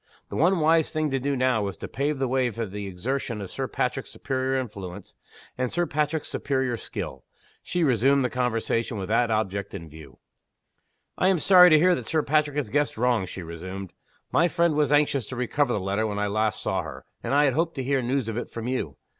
[0.29, 3.39] The one wise thing to do now was to pave the way for the exertion
[3.39, 5.13] of Sir Patrick's superior influence,
[5.59, 7.23] and Sir Patrick's superior skill.
[7.61, 10.17] She resumed the conversation with that object in view.
[11.19, 13.93] "I am sorry to hear that Sir Patrick has guessed wrong," she resumed.
[14.31, 17.51] "My friend was anxious to recover the letter when I last saw her; and I
[17.51, 18.97] hoped to hear news of it from you.